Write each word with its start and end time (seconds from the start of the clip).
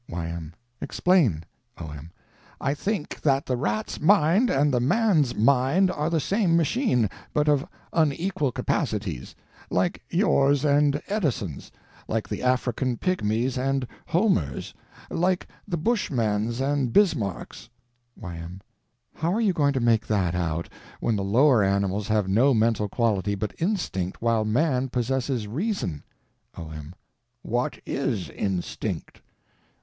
Y.M. 0.09 0.53
Explain. 0.81 1.43
O.M. 1.77 2.11
I 2.59 2.73
think 2.73 3.21
that 3.21 3.45
the 3.45 3.55
rat's 3.55 3.99
mind 4.01 4.49
and 4.49 4.73
the 4.73 4.79
man's 4.79 5.35
mind 5.35 5.91
are 5.91 6.09
the 6.09 6.19
same 6.19 6.57
machine, 6.57 7.07
but 7.35 7.47
of 7.47 7.67
unequal 7.93 8.51
capacities—like 8.51 10.01
yours 10.09 10.65
and 10.65 11.03
Edison's; 11.07 11.71
like 12.07 12.27
the 12.27 12.41
African 12.41 12.97
pygmy's 12.97 13.59
and 13.59 13.85
Homer's; 14.07 14.73
like 15.11 15.47
the 15.67 15.77
Bushman's 15.77 16.59
and 16.61 16.91
Bismarck's. 16.91 17.69
Y.M. 18.15 18.59
How 19.13 19.31
are 19.31 19.39
you 19.39 19.53
going 19.53 19.73
to 19.73 19.79
make 19.79 20.07
that 20.07 20.33
out, 20.33 20.67
when 20.99 21.15
the 21.15 21.23
lower 21.23 21.63
animals 21.63 22.07
have 22.07 22.27
no 22.27 22.55
mental 22.55 22.89
quality 22.89 23.35
but 23.35 23.53
instinct, 23.59 24.19
while 24.19 24.45
man 24.45 24.89
possesses 24.89 25.47
reason? 25.47 26.03
O.M. 26.57 26.95
What 27.43 27.77
is 27.85 28.31
instinct? 28.31 29.21